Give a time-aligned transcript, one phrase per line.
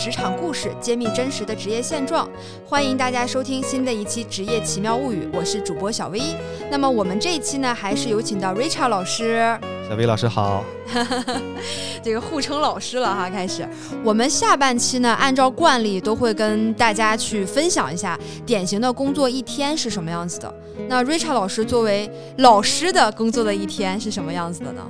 [0.00, 2.26] 的职场故事，揭秘真实的职业现状。
[2.64, 6.22] 欢迎大家收听新的一期《职业奇妙物语》，我是主播小薇。
[6.70, 9.54] 那么我们这一期呢，还是有请到 Richard 老师。
[9.86, 10.64] 小薇老师好，
[12.02, 13.28] 这个互称老师了哈。
[13.28, 13.68] 开始，
[14.02, 20.54] 我们下半期呢，按照惯例都会跟大家去分享一下典型的工作一天是什么样子的。
[20.88, 24.82] 那 Richard 老师作为老师的工作的一天是什么样子的呢？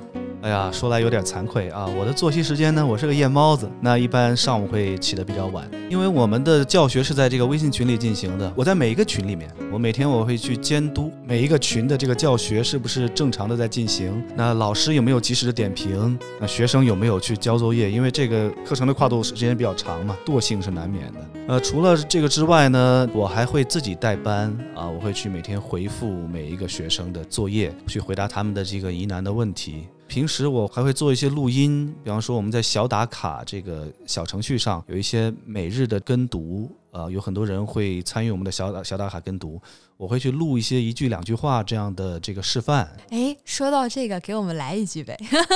[0.43, 1.87] 哎呀，说来有点惭愧啊！
[1.87, 8.51] 我的作息时间呢，我是个夜猫子，那一般上午会起得比较晚，因为我们的教学是在这个微信群里进行的。
[8.57, 17.91] 我在每一个群里面，我每天我会去监督每一个群的这个教学是不是正常的在进行，那老师有没有及时的点评，那学生有没有去交作业？
[17.91, 21.21] 因为这个课程的跨度时间比较长嘛，惰性是难免的。
[21.49, 29.87] 呃，除了这个之外呢，我还会自己带班啊，我会去每天回复每一个学生的作业，去回答他们的这个疑难的问题。
[30.11, 39.63] 平时我还会做一些录音，比方说我们在小打卡这个小程序上有一些每日的跟读，呃，有很多人会参与我们的小打小打卡跟读。
[39.97, 42.91] 我会去录一些一句两句话这样的这个示范。
[43.11, 45.15] 哎，说到这个，给我们来一句呗。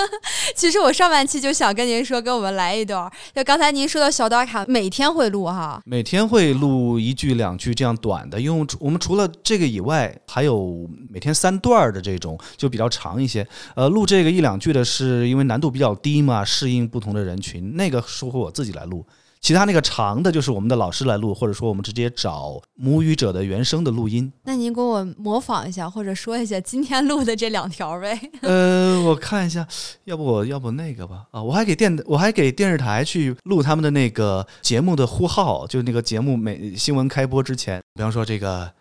[0.54, 3.10] 其实我上半期就想跟您说，给我们来一段。
[3.34, 5.80] 就刚才您说的小打卡，每天会录哈？
[5.86, 13.46] 每天会录一句两句这样短的，因为我们除了这个以外，还有每天三段的这种，就比较长一些。
[13.74, 19.02] 呃，录这个一两句的是因为难度比较低嘛，适应不同的人群，那个是会我自己来录。
[19.44, 24.32] 其他那个长的，就是我们的老师来录，或者说我们直接找母语者的原声的录音。
[24.44, 28.18] 那您给我模仿一下，或者说一下今天录的这两条呗？
[28.40, 29.68] 呃，我看一下，
[30.04, 31.26] 要不我要不那个吧？
[31.30, 38.72] 啊，我还给电，我还给电视台去录他们的那个节目的呼号，就是那个节目每新闻开播之前，比方说这个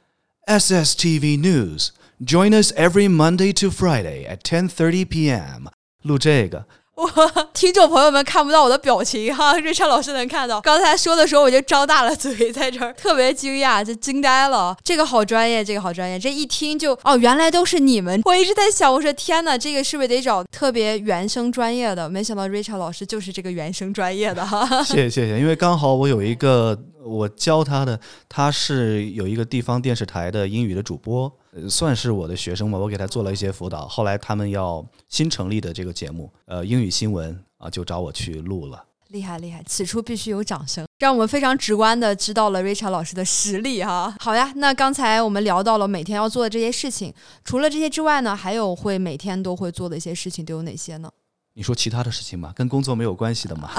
[0.47, 5.67] SSTV News，Join us every Monday to Friday at 10:30 p.m.
[6.03, 6.65] 录这个。
[6.95, 7.09] 我
[7.53, 10.61] 听众朋友们看不到我的表情哈， 瑞昌老师能看到。
[10.61, 14.75] 刚才说的时候我就张大了嘴，在这儿特别惊讶，就惊呆了。
[14.83, 18.21] 这个好专业，这个好专业，这一听就哦，原来都是你们。
[18.25, 22.07] 我一直在想，我说天哪，这个是不是得找特别原声专业的？
[22.07, 24.83] 没想到瑞昌老师就是这个原声专业的哈。
[24.83, 26.77] 谢谢谢谢，因为刚好我有一个。
[27.05, 27.99] 我教他的，
[28.29, 31.29] 他是有一个地方电视台的英语的主播，
[31.69, 32.77] 算是我的学生吧。
[32.77, 33.87] 我给他做了一些辅导。
[33.87, 38.85] 后来他们要新成立的这个节目，呃，英语新闻啊，就找我去录了。
[39.09, 44.15] 厉害厉害，此处必须有掌声，让我们非常直观的知道了 Richard 老师的实力哈。
[44.19, 47.13] 好呀，那刚才我们聊到了每天要做的这些事情，
[47.43, 51.11] 除了这些之外呢，还有会每天都会做的一些事情都有哪些呢？
[51.55, 53.69] 你说其他的事情嘛，跟工作没有关系的嘛。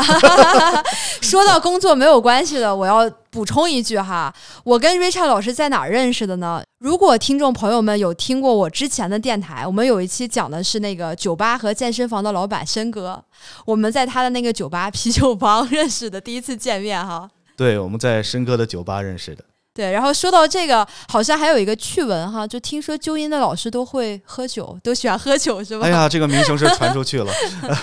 [1.21, 6.63] 说到工作没有关系的，我要补充一句哈，我跟 Richard 老师在哪儿认识的呢？
[6.79, 13.25] 如果听众朋友们有听过我之前的电台，我们有一期讲的是那个酒吧和健身房的老板申哥，
[13.65, 17.29] 我们在他的那个酒吧啤酒房认识的，第一次见面哈。
[17.57, 19.45] 对，我们在申哥的酒吧认识的。
[19.75, 25.85] 对，然后说到这个，好像还有一个趣闻哈，就听说纠音的老师都会喝酒，都喜欢喝酒，是吧？
[25.85, 27.33] 哎呀，这个名声是传出去了，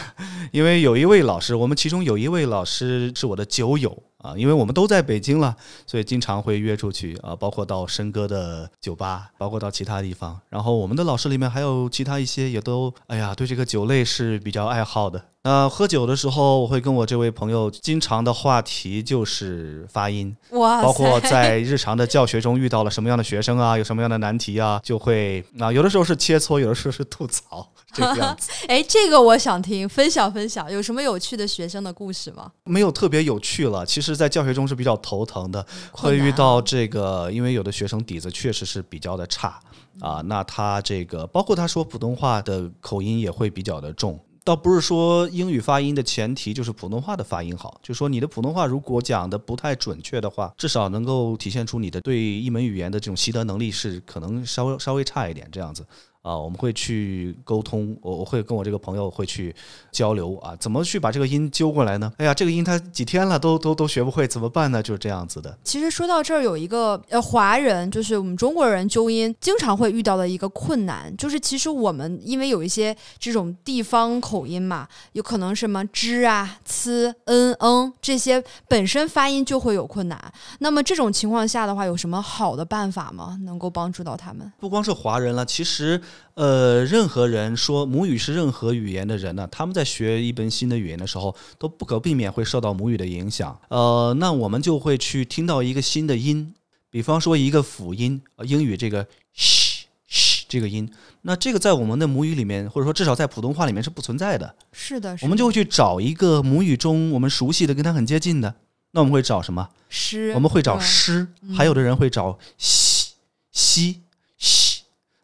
[0.54, 5.56] 因为有一位老师，我们其中有一位老师是我的酒友啊，因为我们都在北京了，
[5.86, 10.40] 所以经常会约出去啊，包括到申哥的酒吧，包括到其他地方。
[10.50, 15.24] 然后我们的老师里面还有其他一些，也都哎呀，对这个酒类是比较爱好的。
[15.44, 28.52] 那喝酒的时候，我会跟我这位朋友经常的话题就是发音，哇，包括在日常的教学中遇到了什么样的学生啊，有什么样的难题啊，就会啊，有的时候是切磋，有的时候是吐槽，这个样子。
[28.70, 32.52] 哎，这个我想听，分享分享，有什么有趣的学生的故事吗？
[32.66, 39.60] 没有特别有趣了，其实，在教学中是比较头疼的，会遇到这个，因为有的学生底子确实是比较的差
[40.00, 44.20] 啊，那他这个，包括他说普通话的口音也会比较的重。
[44.44, 55.86] 倒不是说英语发音的前提就是普通话的发音好，就说你的普通话如果讲的不太准确的话，至少能够体现出你的对一门语言的这种习得能力是可能稍微稍微差一点这样子。
[56.22, 59.56] 啊，我们会去沟通，我我会跟我这个朋友会去
[59.92, 62.14] 交流啊，怎么去把这个音揪过来呢？
[62.18, 64.84] 哎呀，这个音他几天了都都都学不会，怎么办呢？
[64.84, 65.58] 就是这样子的。
[65.64, 80.34] 其实说到这儿，有一个呃华人，就是我们中国人纠音经常会遇到的一个困难，就是其实我们因为有一些这种地方口音嘛，有可能什么之啊、呲、嗯、嗯这些本身发音就会有困难。
[80.60, 83.40] 那么这种情况下的话，有什么好的办法吗？
[83.44, 84.54] 能够帮助到他们？
[84.60, 86.00] 不光是华人了，其实。
[86.34, 93.60] 呃，任何人说母语是任何语言的人呢，他们在学一门新的语言的时候，都不可避免会受到母语的影响。
[93.68, 96.54] 呃，那我们就会去听到一个新的音，
[96.90, 100.90] 比方说一个辅音，英语这个嘘嘘这个音，
[101.24, 104.56] 那这个在我们的母语里面，或者说至少在普通话里面是不存在的。
[104.72, 108.56] 是的，我们就会去找一个母语中我们熟悉的、跟它很接近的
[108.92, 109.70] 那我们会找什么？
[109.90, 113.12] 诗，我们会找对诗，嗯还有的人会找西西
[113.52, 114.02] 西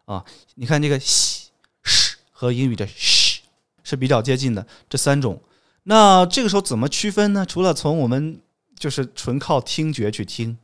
[0.08, 0.26] 啊。
[0.56, 1.52] 你看这个西
[1.84, 3.38] 是和英语的 sh
[3.84, 5.40] 是比较接近的，这三种。
[5.84, 7.46] 那这个时候怎么区分呢？
[7.46, 8.42] 除了从我们
[8.78, 10.58] 就是纯靠听觉去听，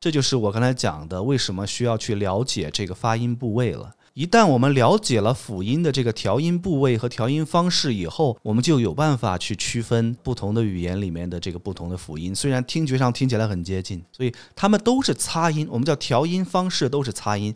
[0.00, 3.92] 这就是我刚才讲的，为什么需要去了解这个发音部位了。
[4.14, 12.34] 一旦我们了解了辅音的这个调音部位和调音方式以后，我们就有办法去区分不同的语言里面的这个不同的辅音。
[12.34, 17.54] 虽然听觉上听起来很接近，所以它们都是擦音，我们叫调音方式都是擦音，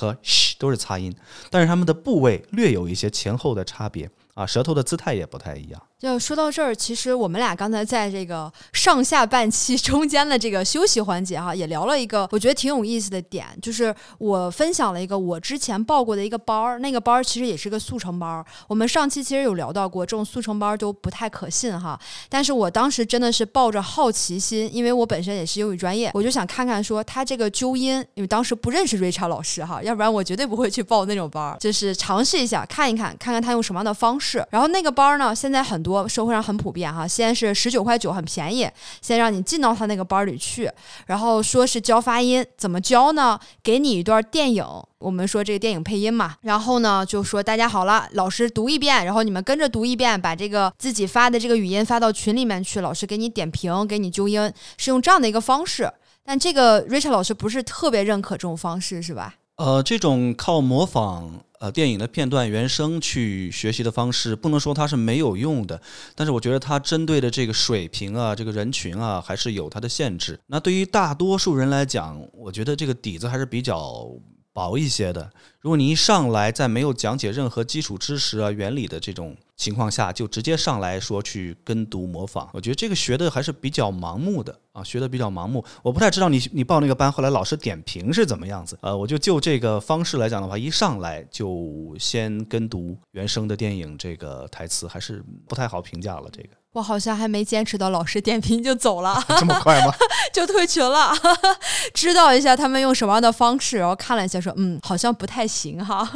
[0.00, 1.14] 和 sh 都是擦音，
[1.50, 4.10] 但是它们的部位略有一些前后的差别。
[4.34, 5.80] 啊，舌头的姿态也不太一样。
[5.98, 18.42] 就说到这儿，其实我们俩刚才在这个上下半期中间的这个休息环节哈，也聊了一个我觉得挺有意思的点，就是我分享了一个我之前报过的一个班儿，那个班儿其实也是个速成班儿。
[18.66, 22.00] 我们上期其实有聊到过，这种速成班儿都不太可信哈。
[22.30, 34.46] 但是我当时真的是抱着好奇心，因为我本身也是英语专业，我就想看看说他这个纠音，因为当时不认识瑞查老师哈，要不然我绝对不会去报那种班儿，就是尝试一下看一看，看看他用什么样的方式。
[34.50, 38.68] 然后那个班呢，现在很多社会上很普遍哈，先是十九块九很便宜，
[39.00, 40.70] 先让你进到他那个班里去，
[41.06, 43.40] 然后说是教发音，怎么教呢？
[43.62, 44.64] 给你一段电影。
[44.98, 55.90] 我们说这个电影配音嘛，然后呢就说大家好了，老师读一遍，然后你们跟着读一遍，把这个自己发的这个语音发到群里面去，老师给你点评，给你纠音，是用这样的一个方式。
[56.22, 59.36] 但这个 Rachel 老师不是特别认可这种方式，是吧？
[59.60, 65.78] 呃，这种靠模仿呃电影的片段原声去学习的方式，不能说它是没有用的，
[66.14, 70.40] 但是我觉得它针对的这个水平啊，这个人群啊，还是有它的限制。
[70.46, 74.10] 那对于大多数人来讲，我觉得这个底子还是比较
[74.52, 75.30] 薄一些的。
[75.60, 85.62] 如果你一上来在没有讲解任何基础知识啊、原理的这种情况下，就直接上来说去跟读模仿，我觉得这个学的还是比较盲目的啊，学的比较盲目。
[85.82, 88.78] 我不太知道你你报那个班后来老师点评是怎么样子。
[88.80, 96.30] 呃，我就就这个方式来讲的话，一上来就先跟读原声的电影这个台词，还是不太好评价了。
[96.32, 99.92] 这个我好像还没坚持到老师点评就走了， 这么快吗？
[100.32, 101.12] 就退群了，
[101.92, 106.08] 知道一下他们用什么样的方式，然后看了一下，说嗯，好像不太行哈，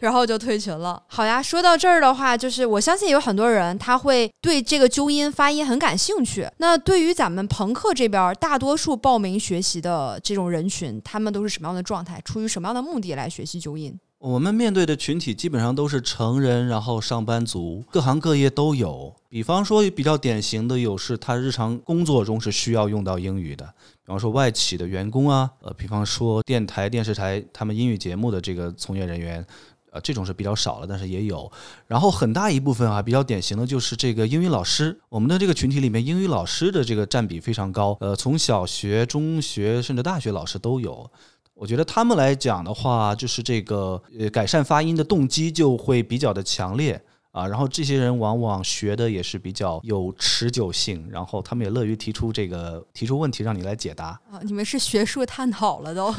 [0.00, 1.00] 然后就退群了。
[1.06, 6.48] 好呀，说到这儿的话，就是我相信有很多人他会对这个纠音发音很感兴趣。
[6.58, 12.20] 那对于咱们朋克这边，大多数报名学习的这种人群，他们都是什么样的状态？
[12.24, 13.96] 出于什么样的目的来学习纠音？
[14.18, 19.14] 我们面对的群体基本上都是成人，然后上班族，各行各业都有。
[19.28, 29.46] 比方说比较典型的有是他日常工作中是需要用到英语的，比方说外企的员工啊，呃，比方说电台、电视台他们英语节目的这个从业人员。
[29.92, 31.50] 呃，这种是比较少了，但是也有。
[31.86, 34.98] 然后很大一部分啊，比较典型的就是这个英语老师。
[35.08, 37.96] 我们的这个群体里面，英语老师的这个占比非常高。
[38.00, 41.10] 呃，从小学、中学甚至大学老师都有。
[41.56, 47.02] 我觉得他们来讲的话，就是这个呃改善发音的动机就会比较的强烈。
[47.36, 47.46] 啊。
[47.46, 54.06] 然后这些人往往学的也是比较有持久性，然后他们也乐于提出这个提出问题让你来解答。
[54.30, 56.12] 啊，你们是学术探讨了都。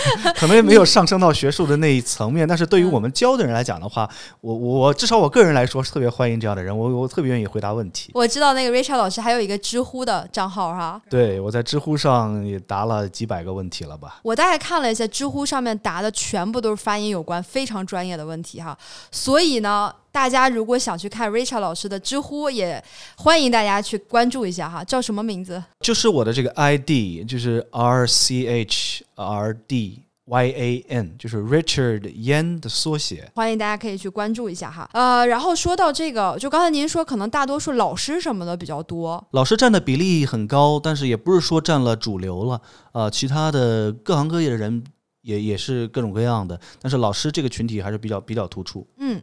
[0.36, 4.08] 可能也没有上升到学术的那一层面，但是对于我们教的人来讲的话，
[4.40, 8.10] 我我至少我个人来说是特别欢迎这样的人，我我特别愿意回答问题。
[8.14, 14.20] 我知道那个 Rachel 老师还有一个知乎的账号哈，对我在知乎上也答了几百个问题了吧？
[14.22, 18.76] 我大概看了一下，知乎上面答的全部都是发音有关、非常专业的问题哈。
[19.10, 22.82] 所以呢，大家如果想去看 Rachel 老师的知乎，也
[23.16, 24.82] 欢迎大家去关注一下哈。
[24.82, 25.62] 叫什么名字？
[25.80, 33.30] 就是我的这个 ID，就是 R C H R D Y A N，就是 Richard Yan 的缩写。
[33.34, 34.88] 欢迎大家可以去关注一下哈。
[34.92, 42.60] 呃，然后说到这个，就刚才您说，可能大多数老师什么的比较多，老师占的比例很高，但是也不是说占了主流了。
[42.92, 44.82] 呃，其他的各行各业的人
[45.22, 48.86] 也也是各种各样的，但是老师这个群体还是比较比较突出。
[48.98, 49.20] 嗯。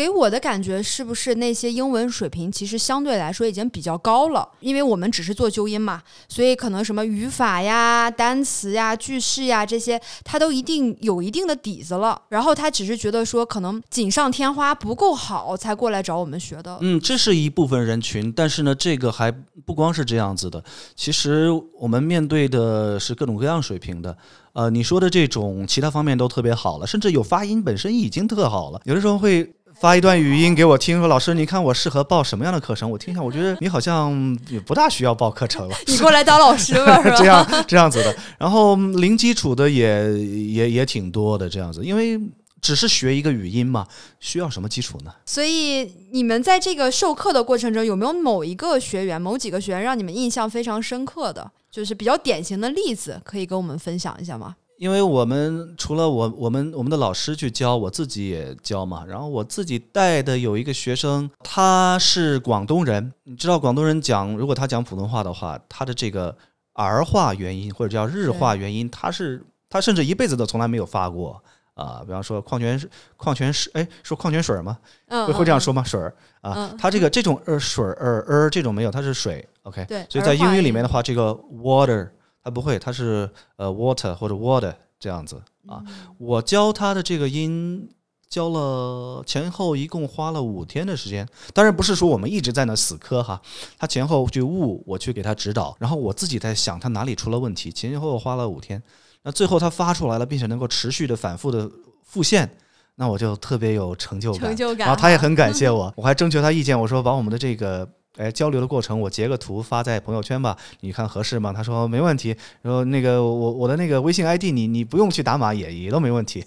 [0.00, 4.48] 给我的感觉是不是那些英文水平其实相对来说已经比较高了？
[4.60, 12.18] 因为我们只是做纠音嘛，所以可能什么语法呀、单词呀、句式呀这些，他都一定有一定的底子了。
[12.30, 16.78] 然后他只是觉得说可能锦上添花不够好，才过来找我们学的。
[16.80, 19.30] 嗯，这是一部分人群，但是呢，这个还
[19.66, 20.64] 不光是这样子的。
[20.96, 24.16] 其实我们面对的是各种各样水平的。
[24.52, 29.52] 呃，你说的这种其他方面都特别好了，甚至有发音本身已经特好了，有的时候会。
[29.80, 32.90] 发一段语音给我听，说老师，你看我适合报什么样的课程？
[32.90, 35.74] 我听一下，我觉得你好像也不大需要报课程了。
[35.88, 37.16] 你过来当老师吧， 是吧？
[37.16, 42.20] 这样这样子的，然后零基础的也也也挺多的这样子，因为
[42.60, 43.86] 只是学一个语音嘛，
[44.18, 45.14] 需要什么基础呢？
[45.24, 54.56] 所以你们在这个授课的过程中，有没有某一个学员、某几个学员让你们印象非常深刻的，就是比较典型的例子，可以跟我们分享一下吗？
[54.80, 59.04] 因为我们除了我我们我们的老师去教，我自己也教嘛。
[59.06, 63.12] 然后我自己带的有一个学生，他是广东人。
[63.24, 66.34] 你知道广东人讲，如果他讲普通话的话，他的这个
[66.72, 71.44] 儿化元音或者叫日化元音，他是他甚至一辈子都从来没有发过
[71.74, 72.00] 啊。
[72.06, 74.78] 比方说矿泉水矿泉水，哎，说矿泉水吗？
[75.08, 75.84] 嗯，会会这样说吗？
[75.84, 79.46] 水儿啊，他这个这种呃水儿呃这种没有，它是水。
[79.64, 80.06] OK，对。
[80.08, 82.08] 所以在英语里面的话，这个 water。
[82.42, 85.82] 他不会，他是呃 water 或者 water 这样子啊。
[86.18, 87.88] 我教他的这个音
[88.28, 93.40] 教了前后一共花了五天的时间，当然不是说我们一直在那死磕哈。
[93.78, 97.70] 他前后去悟，我去给他指导，然后我自己在想他哪里出了问题。
[97.72, 98.82] 前前后后花了五天，
[99.22, 101.70] 那最后他发出来了，并且能够持续的反复的
[102.02, 102.50] 复现，
[102.94, 104.40] 那我就特别有成就感。
[104.40, 104.86] 成就感。
[104.86, 107.86] 然后他也很感谢 我，我还征求他意见，我说把我们的这个。
[108.16, 111.52] 哎，交流的过程我截个图发在朋友圈吧，你看合适吗？
[111.52, 112.36] 他说没问题。
[112.60, 116.44] 然后那个我我的那个微信 ID，你你不用去打码也也都没问题。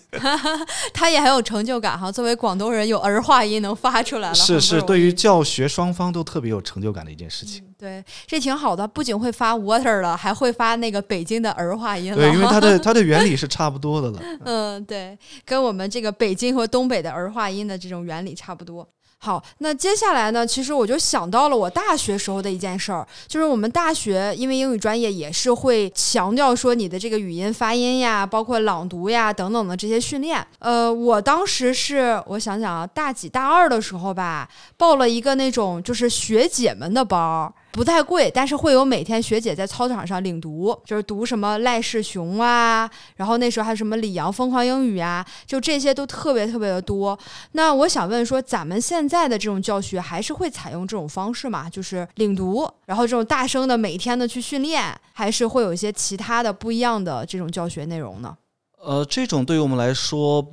[0.93, 7.63] 他也很有成就感哈，作为广东人有儿化音能发出来了，是是，对于教学双方都特别有成就感的一件事情。
[7.79, 12.17] 对，这挺好的，不仅会发 water 了，还会发那个北京的儿化音了。
[12.17, 14.21] 对，因为它的 它的原理是差不多的了。
[14.43, 18.87] 嗯，对，跟我们这个北京和东北的儿化音的这种原理差不多。
[19.23, 20.45] 好，那接下来呢？
[20.45, 30.45] 其实我就想到了我大学时候的一件事儿，就是我们大学因为英语专业也是会强调说你的这个语音发音呀，包括朗读呀等等的这些训练。
[30.59, 37.53] 呃，我当时是我想想啊，大几大二的时候吧，报了一个那种就是学姐们的班儿。
[37.73, 47.17] 不太贵，但是会有每天学姐在操场上领读，就是读什么赖世雄啊，然后那时候还有什么李阳疯狂英语啊，就这些都特别特别的多。
[47.53, 51.67] 那我想问说，咱们现在的这种教学还是会采用这种方式吗？
[51.67, 58.37] 就是领读，然后这种大声的每天的去训练，还是会有一些其他的不一样的这种教学内容呢？
[58.83, 60.45] 呃，这种对于我们来说。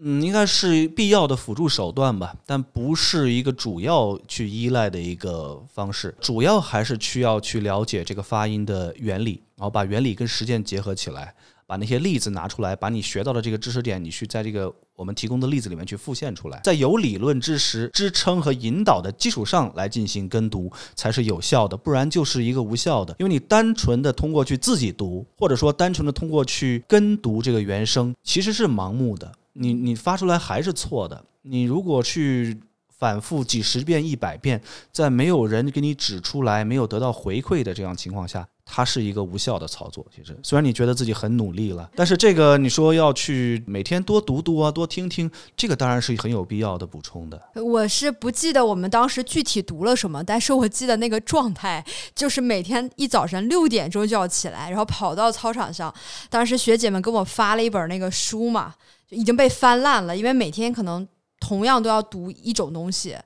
[0.00, 6.14] 嗯，应该是必要的辅助手段吧，但不是一个主要去依赖的一个方式。
[6.20, 11.34] 主要还是需要去了解这个发音的原理，然后把原理跟实践结合起来，
[11.66, 23.16] 把那些例子拿出来，把你学到的这个知识点，你去在这个我们提供的例子里面去复现出来，在有理论知识支撑和引导的基础上来进行跟读才是有效的，不然就是一个无效的。
[23.18, 29.32] 因为你单纯的通过去自己读，或者说单纯的通过去跟读这个原声，其实是盲目的。
[29.58, 31.24] 你你发出来还是错的。
[31.42, 32.58] 你如果去
[32.98, 34.60] 反复几十遍、一百遍，
[34.92, 40.04] 在没有人给你指出来、没有得到回馈的这样情况下，它是一个无效的操作。
[40.14, 47.40] 其实，虽然你觉得自己很努力了，但是这个你说要去每天多读读啊、多听听，这个当然是很有必要的补充的。
[47.54, 51.84] 我是不记得我们当时具体读了什么，但是我记得那个状态
[52.16, 55.94] 就是每天一早上六点钟就要起来，然后跑到操场上。
[56.28, 58.74] 当时学姐们给我发了一本那个书嘛。
[59.10, 61.06] 已经被翻烂了，因为每天可能
[61.40, 63.16] 同样都要读一种东西，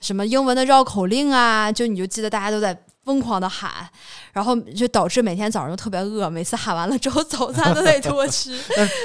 [0.00, 3.88] 什么英文的绕口令啊，就你就记得大家都在疯狂的喊，
[4.32, 8.58] 然后就导致每天早上都特别饿，每次喊完了之后早餐都得多吃。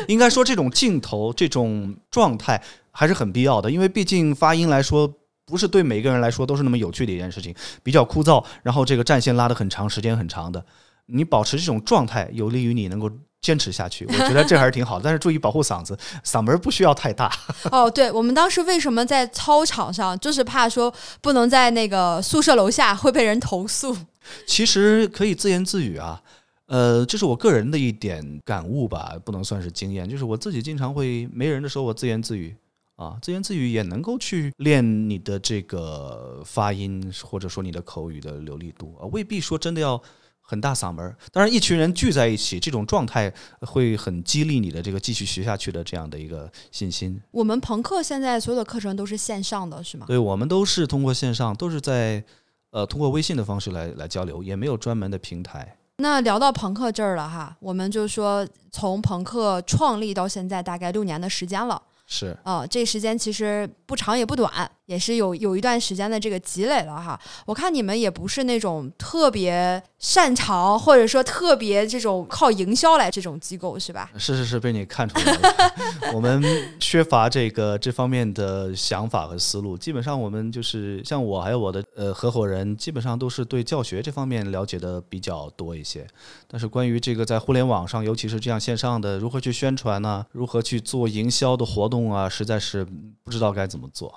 [0.07, 2.61] 应该说这种镜头这种状态
[2.91, 5.07] 还是很必要的，因为毕竟发音来说
[5.45, 10.65] 不是对每个人来说都是那么有趣的一件事情，比较枯燥，然后这个战线拉得很长，时间很长的，
[11.05, 13.09] 你保持这种状态有利于你能够。
[13.43, 17.29] 坚持下去，我觉得这还是挺好的，但是注意保护嗓子，嗓门不需要太大。
[17.69, 23.95] 哦，对，我们当时为什么在操场上，就是怕说不能在那个宿舍楼下会被人投诉。
[24.47, 26.21] 其实可以自言自语啊，
[26.67, 32.55] 呃，这是我个人的一点感悟吧，不能算是经验，就是我自己经常会没人的时候我自言自语
[32.95, 40.01] 啊，自言自语也能够去练你的这个发音，或者说你的口语的流利度啊，未必说真的要。
[40.45, 47.19] 很大嗓门，当然，一群人聚在一起，这种状态会很激励你的这个继续学下去的这样的一个信心。
[47.31, 50.05] 我们朋克现在所有的课程都是线上的，是吗？
[50.05, 52.23] 对，我们都是通过线上，都是在
[52.71, 55.77] 呃通过微信的方式来来交流，也没有专门的平台。
[55.97, 61.81] 那聊到朋克这儿了哈，我们就说从朋克创立到现在大概六年的时间了。
[62.05, 67.17] 是啊，这时间其实不长也不短，也是有有一段时间的这个积累了哈。
[67.45, 74.11] 我看你们也不是那种特别擅长或者说特别这种靠营销来这种机构是吧？
[74.19, 76.11] 是是是，被你看出来了。
[76.13, 76.43] 我们
[76.77, 79.77] 缺乏这个这方面的想法和思路。
[79.77, 86.05] 基本上我们就是像我还有我的呃合伙人，基本上都是对教学这方面了解的比较多一些。
[86.49, 90.25] 但是关于这个在互联网上，尤其是这样线上的，如何去宣传呢？
[90.33, 92.27] 如何去做营销的活动啊？
[92.27, 92.85] 实在是
[93.23, 94.13] 不知道该怎么做。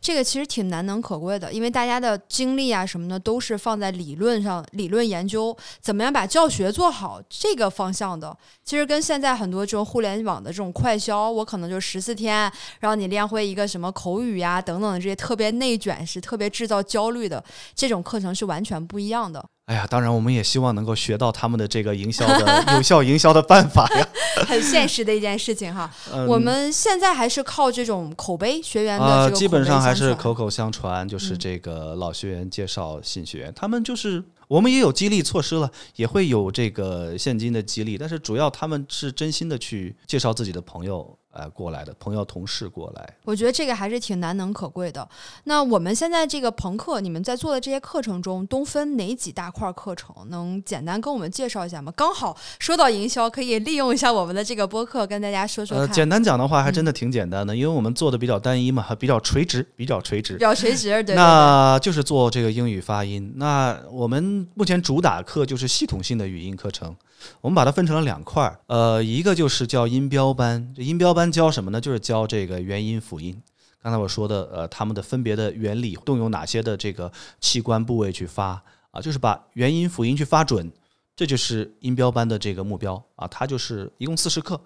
[0.00, 8.36] 这个其实挺难能可贵的，因为大家的精力啊什么的都是放在理论上、理论研究，怎么样把教学做好这个方向的。
[8.64, 17.42] 其实跟现在很多这种互联网的这种快销，我可能就十四天让你练会一个什么口语呀等等的这些特别内卷、是特别制造焦虑的
[17.74, 19.44] 这种课程是完全不一样的。
[19.72, 24.06] 哎呀，当然我们也希望能够学到他们的这个营销的 有效营销的办法呀，
[24.46, 25.90] 很现实的一件事情哈。
[26.28, 34.22] 我们现在还是靠这种口碑学员的这个基本上还是口口相传，就是这个老学员介绍新学员，他们就是
[34.52, 41.18] 我们也有激励措施了，也会有这个现金的激励，但是主要他们是真心的去介绍自己的朋友。
[41.34, 45.08] 呃，过来的朋友、同事过来，我觉得这个还是挺难能可贵的。
[45.44, 50.14] 那我们现在这个朋克，你们在做的这些课程中，都分哪几大块课程？
[50.28, 51.90] 能简单跟我们介绍一下吗？
[51.96, 55.78] 刚好说到营销，可以利用一下我们的这个播客，跟大家说说。
[55.78, 61.02] 呃，简单讲的话，还真的挺简单的，因为我们做的比较单一嘛，比较垂直，比较垂直，比较垂直。
[61.02, 63.32] 对，那就是做这个英语发音。
[63.36, 66.94] 那我们目前主打课就是系统性的语音课程。
[67.40, 71.80] 我们把它分成了两块儿，呃，一个就是叫音标班，音标班教什么呢？
[71.80, 73.40] 就是教这个元音辅音。
[73.82, 79.00] 刚才我说的，呃，他们的分别的原理，动用哪些的这个器官部位去发啊？
[79.00, 80.70] 就是把元音辅音去发准，
[81.14, 83.26] 这就是音标班的这个目标啊。
[83.28, 84.60] 它就是一共四十课。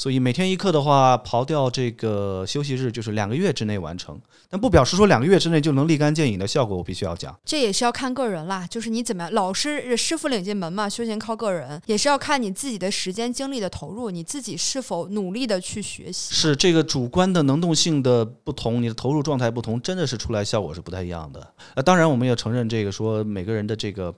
[0.00, 4.18] 所以每天一课的话，刨掉这个休息日，就是两个月之内完成。
[4.48, 7.38] 但不表示说两个月之内就能立竿见影的效果，我必须要讲。
[7.44, 16.34] 这也是要看个人啦，就是你怎么样，老师师傅领进门嘛，修行靠个人，也是要看你自己的时间精力的投入，你自己是否努力的去学习。
[16.34, 21.46] 是这个主观的能动性的不同，你的投入状态不同，真的是出来效果是不太一样的。
[21.74, 24.10] 呃，当然我们也承认这个说每个人的这个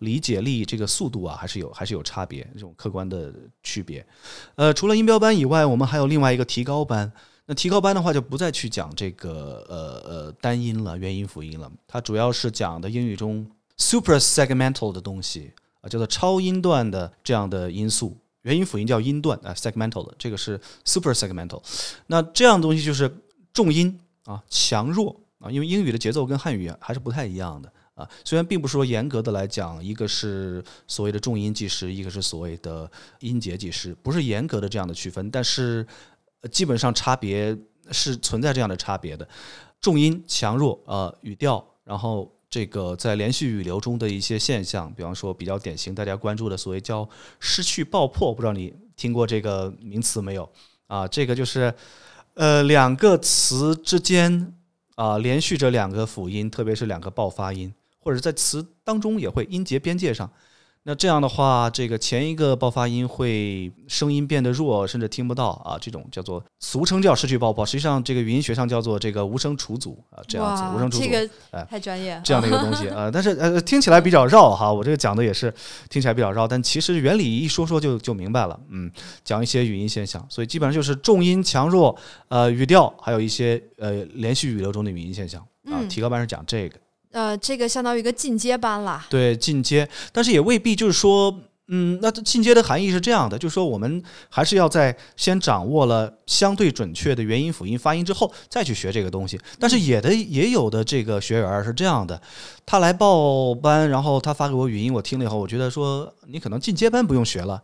[0.00, 4.06] 理解力、这个速度啊，还是有还是有差别，这种客观的区别。
[4.56, 5.28] 呃，除了音标班。
[5.38, 7.12] 以外，我们还有另外一个提高班。
[7.46, 11.70] 那提高班的话，就不再去讲这个呃呃单音了，元音辅音了。
[11.86, 18.16] 它主要是讲的英语中 super segmental 的东西啊，叫做超音段的这样的因素。
[18.42, 21.62] 元音辅音叫音段啊，segmental 的这个是 super segmental。
[22.08, 23.08] 那这样东西就是
[23.52, 27.72] 重音啊，强弱啊，因为英语的节奏跟汉语还是不太一样的。
[27.98, 35.84] 啊，虽然并不是说严格的来讲，一个是所谓的重音计时，一个是所谓的音节计时，不是严格的这样的区分，但是
[36.52, 37.58] 基本上差别
[37.90, 39.28] 是存在这样的差别的。
[39.80, 47.08] 重音强弱，呃，语调，然后这个在连续语流中的一些现象，比方说比较典型大家关注的所谓叫
[47.40, 50.48] 失去爆破，不知道你听过这个名词没有？
[50.86, 51.74] 啊，这个就是
[52.34, 54.54] 呃两个词之间
[54.94, 57.72] 啊连续着两个辅音，特别是两个爆发音。
[58.00, 60.30] 或者在词当中也会音节边界上，
[60.84, 65.76] 那这样的话，这个前一个爆发音会声音变得弱，甚至听不到啊。
[65.78, 73.10] 这种叫做俗称叫失去爆破，实际上这个语音学上叫做这个无声除阻啊，这样子无声除阻，这个哎太专业，这样的一个东西啊。
[73.12, 75.52] 但是呃听起来比较绕哈，我这个讲的也是
[75.90, 78.58] 听起来比较绕，但其实原理一说说就就明白了。
[78.70, 78.90] 嗯，
[79.22, 81.94] 讲一些语音现象，所以基本上就是重音强弱，
[82.28, 85.84] 呃语调，还有一些呃连续语流中的语音现象啊。
[85.90, 86.78] 提高班是讲这个。
[87.12, 89.06] 呃，这个相当于一个进阶班啦。
[89.08, 91.34] 对，进阶，但是也未必就是说，
[91.68, 99.40] 嗯，那进阶的含义是这样的，就是说我们还是要在先掌握了相对准确的元音辅音发音之后，再去学这个东西。
[99.58, 102.20] 但是也的也有的这个学员是这样的，
[102.66, 107.62] 他来报班，然后他发给我语音，我听了以后，我觉得说你可能进阶班不用学了，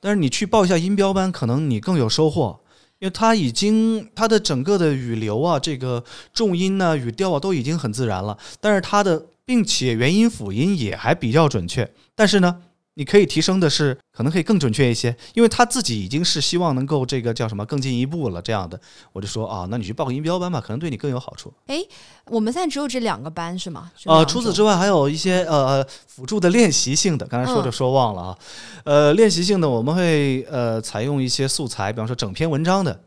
[0.00, 2.60] 但是你去报一下音标班，可能你更有收获。
[2.98, 12.62] 因为它已经它的整个的语流啊，这个重音呢、语调啊都已经很自然了，但是它的并且元音辅音也还比较准确，但是呢。
[12.98, 18.40] 你可以提升的是，可能可以更准确一些，因为他自己已经是希望能够这个叫什么更进一步了。
[18.40, 18.80] 这样的，
[19.12, 21.52] 我就说啊，那你去报个音标班吧，可能对你更有好处。
[21.66, 21.76] 哎，
[22.26, 23.92] 我们现在只有这两个班是吗？
[24.06, 28.38] 呃，除此之外还有一些呃辅助的练习性的，刚才说着说忘了啊。
[28.84, 32.98] 呃，练习性的我们会呃采用一些素材，比方说整篇文章的，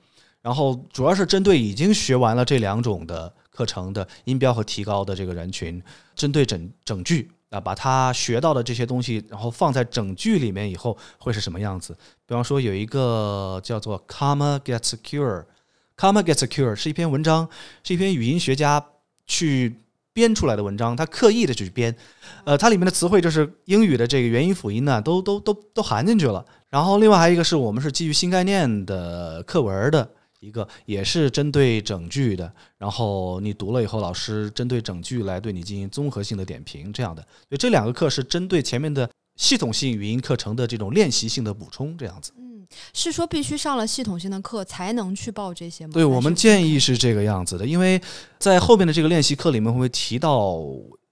[0.44, 5.82] 然后主要是针对已经学完了这两种的课程的音标和提高的这个人群，
[6.16, 7.32] 针对整整句。
[7.50, 11.96] 啊，把他学到的这些东西，然后放在整句里面以后会是什么样子？
[12.26, 17.50] 比方说有一个叫做 “comma gets cure”，“comma gets cure” 是一篇文章，
[17.84, 18.86] 是一篇语音学家
[19.26, 19.82] 去
[20.14, 21.96] 编出来的文章，他刻意的去编，
[22.44, 26.46] 呃，它里面的词汇就是英语的这个元音辅音呢，都都都都含进去了。
[26.70, 30.08] 然后另外还有一个是我们是基于新概念的课文的
[30.40, 32.52] 一个，也是针对整句的。
[32.78, 37.22] 然后你读了以后，老师针对整句来对你进行综合性的点评，这样的。
[37.22, 42.32] 所以这两个课是针对前面的系统性语音课程的这种练习性的补充，这样子。
[42.38, 45.92] 嗯，是说必须上了系统性的课才能去报这些吗？
[45.94, 48.02] 对我们建议是是这个样子的，因为
[48.38, 50.60] 在后面的这个练习课里面会提到。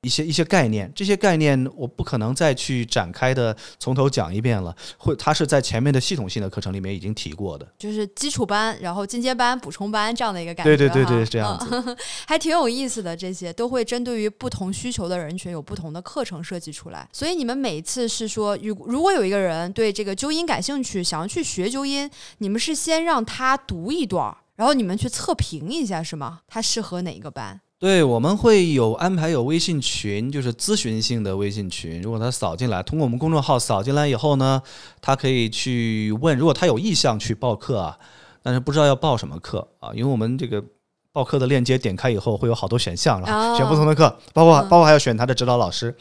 [0.04, 4.74] 一些一些概念，这些概念我不可能再去展开的从头讲一遍了。
[4.98, 10.78] 会，它是在前面的系统性的课程里面已经提过的，就是基础班，然后进阶班、补充班这样的一个感觉。
[10.78, 13.18] 对对对对，这样子， 还挺有意思的。
[13.18, 17.10] 这些都会针对于不同需求的人群有不同的课程设计出来。
[17.12, 26.42] 所以你们每一次是说，如如果有一个人对这个纠音感兴趣，想要去学纠音，你们是先让他读一段，然后你们去测评一下，是吗？
[26.48, 27.60] 他适合哪一个班？
[27.80, 32.02] 对，我们会有安排有微信群，就是咨询性的微信群。
[32.02, 34.60] 如果他扫进来，通过我们公众号扫进来以后呢，
[35.00, 36.36] 他可以去问。
[36.36, 37.96] 如果他有意向去报课啊，
[38.42, 40.64] 但是不知道要报什么课啊，因为我们这个
[41.12, 45.96] 报课的链接点开以后会有好多选项，然后选不同的课，包括包括还要选他的指导老师。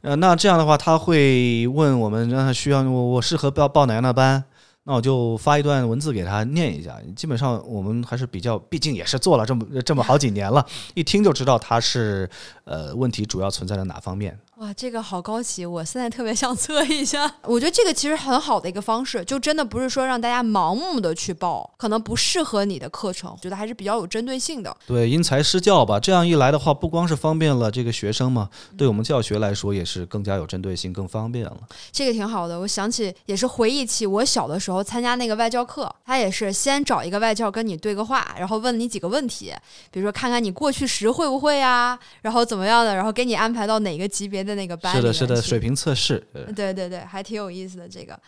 [0.00, 4.42] 呃，那这样的话，他会问我们，让他需要我我适合报报哪样的班？
[4.84, 6.96] 那我就发一段文字给他念一下。
[7.14, 10.64] 基本上我们还是比较，毕竟也是做了这么这么好几年了，
[10.94, 12.28] 一听就知道他是
[12.64, 14.38] 呃问题主要存在的哪方面。
[14.60, 15.64] 哇，这个好高级！
[15.64, 17.34] 我现在特别想测一下。
[17.44, 24.76] 我觉得这个其实很好的一个方式，就真的不是说让大家盲目的去报，可能不适合你的课程，觉得还是比较有针对性的。
[24.86, 25.98] 对，因材施教吧。
[25.98, 31.56] 这样一来的话，不光是方便了这个学生嘛，对我们教学来说也是更加有针对性，更方便了。
[31.90, 32.60] 这个挺好的。
[32.60, 39.54] 我想起也是回忆起我小的时候参加那个外教课，他也是先找一个外教跟你对个话，然后问你几个问题，
[39.90, 44.49] 比如说看看你过去时会不会啊，然后怎么样的，然后给你安排到哪个级别的。
[44.54, 46.18] 那个班是的，是的，水平测试，
[46.54, 48.18] 对对对，还挺有意思的这个。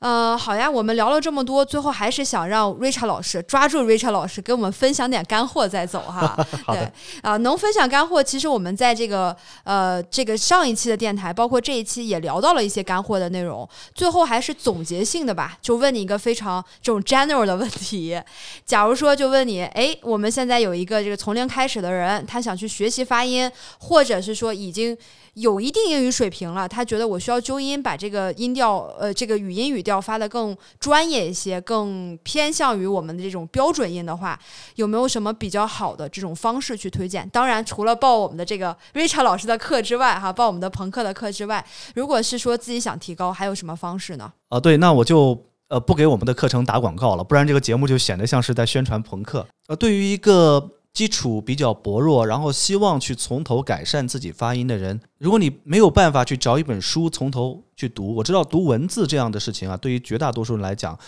[0.00, 6.34] 呃，好呀，我们聊了这么多，最后还是想让 Richard 老师抓住 Richard 老师，给我们分享点干货再走哈。
[6.72, 13.68] 对，啊，能分享干货，其实我们在这个呃这个上一期的电台，包括这一期也聊到了一些干货的内容。
[13.94, 18.18] 最后还是总结性的吧，就问你一个非常这种 general 的问题。
[18.64, 24.96] 假如说就问你，哎，我们现在有一个这个从零开始的人，他想去学习发音，或者是说已经。
[25.40, 34.38] 有一定英语水平了，他觉得我需要纠音，把这个音调，呃，这个语音语调发的更专业一些，更偏向于我们的这种标准音的话，
[34.76, 37.28] 有没有什么比较好的这种方式去推荐？
[37.30, 44.32] 当然，除了报我们的这个 Richard 老师的课之外，哈，报我们的朋克的课之外，如果是说自己想提高，还有什么方式呢？
[44.50, 49.46] 啊，对，那我就呃不给我们的课程打广告了，不然这个节目就显得像是在宣传朋克。
[49.68, 50.70] 呃，对于一个。
[50.92, 60.98] 基础比较薄弱，然后希望去从头改善自己发音的人，如果你没有办法去找一本书从头去读，我知道读文字这样的事情啊，对于绝大多数人来讲，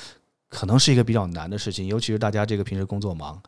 [0.49, 3.43] 可能是一个比较难的事情，尤其是大家这个平时工作忙。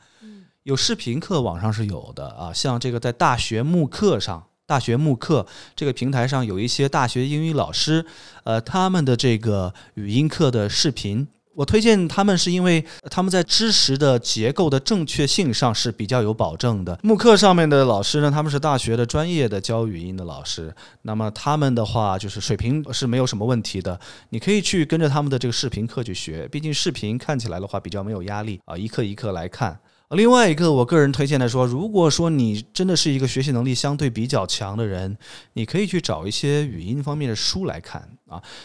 [0.64, 8.04] 有视频课网上是有的啊，像这个在大学慕课上，大学慕课这个平台上有一些大学英语老师，
[8.44, 11.28] 呃，他们的这个语音课的视频。
[11.54, 16.98] 我推荐他们是因为他们在知识的结构的正确性上是比较有保证的。
[17.02, 23.98] 慕课上面的老师呢，他们是大学的专业的教语音的老师，那么他们的话就是水平是没有什么问题的。
[24.30, 29.78] 你可以去跟着他们的这个视频课去学，毕竟视频看起来的话比较没有压力啊，一课一课来看。
[30.10, 35.16] 另外一个，我个人推荐的说，如果说你真的是一个学习能力相对比较强的人，
[35.54, 38.06] 你可以去找一些语音方面的书来看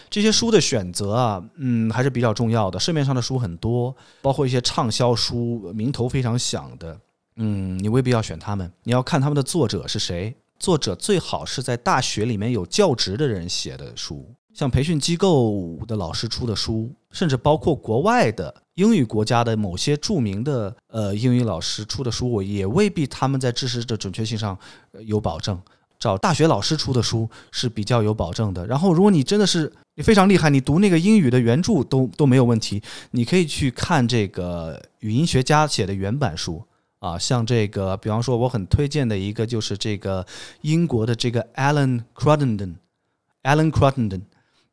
[0.10, 2.80] 这些书的选择啊，嗯，还是比较重要的。
[2.80, 7.00] 市面上的书很多，包括一些畅销书，名头非常响的，
[7.36, 8.72] 嗯，你未必要选他们。
[8.84, 14.34] 你要看他们的作者是谁，作者最好是在大学里面有教职的人写的书。
[14.52, 24.58] 像培训机构的老师出的书，甚至包括国外的英语国家的某些著名的呃英语老师出的书，我也未必他们在知识的准确性上
[25.06, 25.58] 有保证。
[26.00, 28.66] 找大学老师出的书是比较有保证的。
[28.66, 32.82] 然后，如果你真的是你非常厉害，你读那个英语的原著都都没有问题，
[33.12, 36.64] 你可以去看这个语音学家写的原版书
[37.00, 37.20] 啊。
[37.20, 40.26] 像这个，比方说我很推荐的一个就是这个
[40.62, 44.22] 英国的这个 Alan Cruttenden，Alan Cruttenden。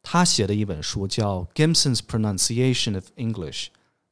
[0.08, 3.66] 他写的一本书叫《Gibson's Pronunciation of English》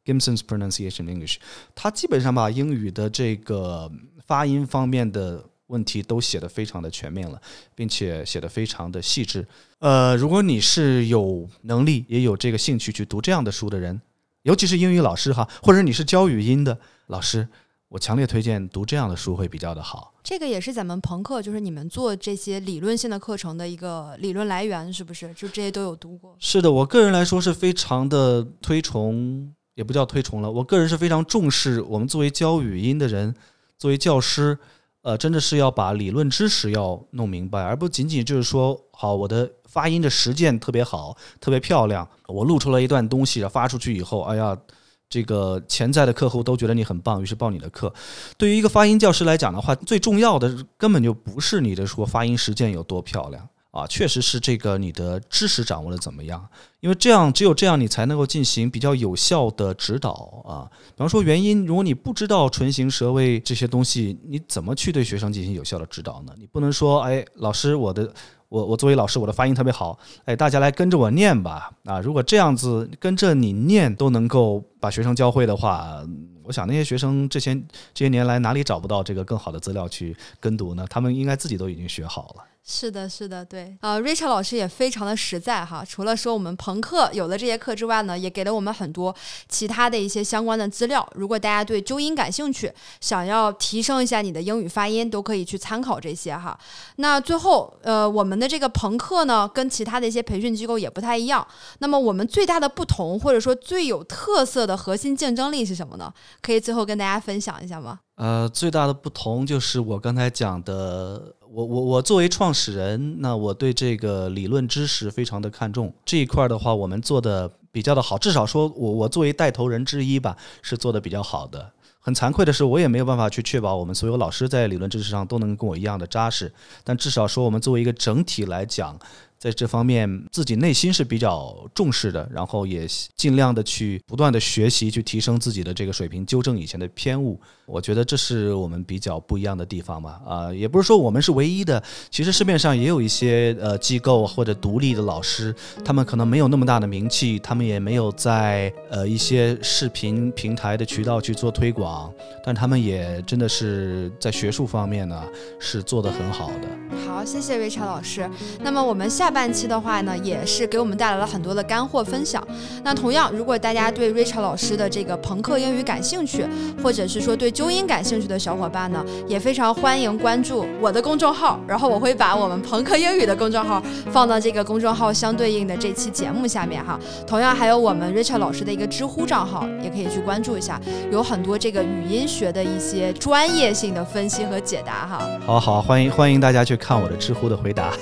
[0.04, 1.36] ，Gibson's Pronunciation English，
[1.72, 3.88] 他基本上把英语的这个
[4.26, 7.40] 发音方面的问题都写得非常的全面了，
[7.74, 9.46] 并且写得非常的细致。
[9.78, 14.00] 呃，如果你是有能力也有这个兴趣去读这样的书的人，
[14.42, 17.48] 尤其是英语老师哈，或者你是教语音的老师。
[17.88, 20.12] 我强烈推荐读这样的书会比较的好。
[20.24, 25.32] 这个也是咱们朋克，就是你们做这些理论性的课程的一个理论来源，是不是？
[25.34, 26.34] 就这些都有读过？
[26.40, 33.32] 是的，我个人来说是非常的推崇，也不叫推崇了，我个人是非常重视我们作为教语音的人，
[33.78, 34.58] 作为教师，
[35.04, 44.58] 呃，真的是要把理论知识要弄明白，而不仅仅就是说，好，我的发音的实践特别好，特别漂亮，我录出了一段东西发出去以后，哎呀。
[45.06, 47.92] 这个潜在的客户都觉得你很棒，于是报你的课。
[48.36, 56.48] 对于一个发音教师来讲的话，最重要的根本就不是你的说发音实践有多漂亮啊，确实是这个你的知识掌握的怎么样。
[56.78, 60.12] 因为这样，只有这样你才能够进行比较有效的指导
[60.46, 60.70] 啊。
[60.90, 66.32] 比方说元音，如果你不知道唇形舌位这些东西，你怎么去对学生进行有效的指导呢？
[66.38, 68.14] 你不能说，哎，老师，我的。
[68.50, 76.06] 我我作为老师，我的发音特别好，哎，大家来跟着我念吧，啊，如果这样子跟着你念都能够把学生教会的话，
[76.44, 77.52] 我想那些学生这些
[77.92, 80.86] 这些年来哪里找不到这个更好的资料去跟读呢？
[80.88, 82.44] 他们应该自己都已经学好了。
[82.66, 85.84] 是的，是的，对，呃，Rachel 老师也非常的实在哈。
[85.86, 89.14] 除了说我们朋克有了这些课之外呢，也给了我们很多
[89.50, 91.06] 其他的一些相关的资料。
[91.14, 92.72] 如果大家对纠音感兴趣，
[93.02, 96.58] 想要提升一下你的英语发音，都可以去参考这些哈。
[96.96, 101.46] 那最后，呃，我们的这个朋克呢，跟其他的一些培训机构也不太一样。
[101.80, 106.10] 那么我们最大的不同，或者说最有特色的核心竞争力是什么呢？
[106.40, 108.00] 可以最后跟大家分享一下吗？
[108.14, 121.70] 呃，最大的不同就是我刚才讲的，我我我作为创始人，那我对这个理论知识非常的看重这一块儿的话，我们做的比较的好，至少说我我作为带头人之一吧，是做的比较好的。
[122.00, 128.98] 很惭愧的是，我也没有办法去确保我们所有老师在理论知识上都能跟我一样的扎实，但至少说我们作为一个整体来讲。
[129.44, 137.38] 在这方面，自己内心是比较重视的，然后也尽量的去不断的学习，去提升自己的这个水平，纠正以前的偏误。
[137.66, 140.18] 我觉得这是我们比较不一样的地方吧。
[140.26, 145.54] 啊，也不是说我们是唯一的，其实市面上也有一些呃机构或者独立的老师，
[145.84, 152.10] 他们可能没有那么大的名气，他们也没有在呃一些视频平台的渠道去做推广，
[152.42, 155.22] 但他们也真的是在学术方面呢
[155.60, 157.03] 是做得很好的。
[157.14, 158.28] 好，谢谢瑞超老师。
[158.62, 159.30] 那么我们下。
[159.34, 162.40] 半期的话呢，也是给我们带来了很多的干货分享。
[162.84, 166.46] 那同样，如果大家对 Richard 老师的这个朋克英语感兴趣，
[166.80, 171.58] 或者是说对纠音感兴趣的小伙伴呢，也非常欢迎关注我的公众号。
[171.66, 176.96] 然后我会把我们朋克英语的公众号放到这个公众号相对应的这期节目下面哈。
[177.26, 185.28] 同样还有我们 Richard 老师的一个知乎账号，也可以去关注一下，有很多这个语音学的一些专业性的分析和解答哈。
[185.44, 187.92] 好好，欢迎欢迎大家去看我的知乎的回答。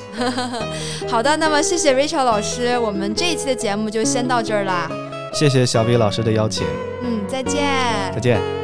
[1.08, 1.12] 好。
[1.18, 4.90] 好的，那么谢谢 Rachel 老师，我们这一期的节目就先到这儿啦。
[5.32, 6.66] 谢谢小 V 老师的邀请。
[7.02, 7.62] 嗯，再见。
[8.14, 8.62] 再见。